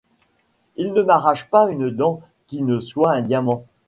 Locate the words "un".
3.11-3.21